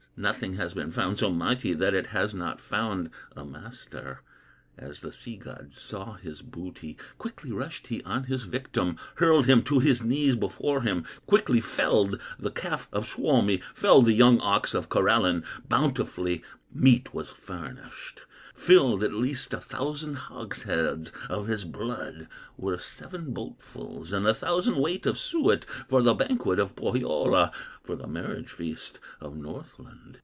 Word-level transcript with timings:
Nothing 0.17 0.55
has 0.57 0.73
been 0.75 0.91
found 0.91 1.17
so 1.19 1.31
mighty 1.31 1.73
That 1.73 1.93
it 1.95 2.07
has 2.07 2.35
not 2.35 2.59
found 2.61 3.09
a 3.35 3.43
master. 3.45 4.19
As 4.77 5.01
the 5.01 5.11
sea 5.11 5.37
god 5.37 5.71
saw 5.73 6.13
his 6.15 6.41
booty, 6.43 6.95
Quickly 7.17 7.51
rushed 7.53 7.87
he 7.87 8.03
on 8.03 8.25
his 8.25 8.43
victim, 8.43 8.97
Hurled 9.15 9.47
him 9.47 9.63
to 9.63 9.79
his 9.79 10.03
knees 10.03 10.35
before 10.35 10.81
him, 10.81 11.05
Quickly 11.27 11.61
felled 11.61 12.19
the 12.37 12.51
calf 12.51 12.87
of 12.91 13.07
Suomi, 13.07 13.61
Felled 13.73 14.05
the 14.05 14.13
young 14.13 14.39
ox 14.41 14.73
of 14.75 14.89
Karelen. 14.89 15.43
Bountifully 15.67 16.43
meat 16.73 17.13
was 17.15 17.29
furnished; 17.29 18.21
Filled 18.53 19.01
at 19.03 19.13
least 19.13 19.53
a 19.55 19.59
thousand 19.61 20.15
hogsheads 20.15 21.11
Of 21.29 21.47
his 21.47 21.63
blood 21.65 22.27
were 22.57 22.77
seven 22.77 23.33
boatfuls, 23.33 24.13
And 24.13 24.27
a 24.27 24.33
thousand 24.35 24.75
weight 24.75 25.05
of 25.05 25.17
suet, 25.17 25.65
For 25.87 26.03
the 26.03 26.13
banquet 26.13 26.59
of 26.59 26.75
Pohyola, 26.75 27.51
For 27.81 27.95
the 27.95 28.07
marriage 28.07 28.51
feast 28.51 28.99
of 29.19 29.35
Northland. 29.35 30.19